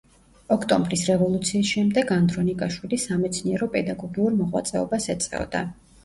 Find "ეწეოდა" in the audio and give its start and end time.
5.15-5.63